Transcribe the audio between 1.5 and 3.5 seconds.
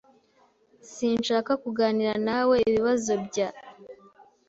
kuganira nawe ibibazo bya.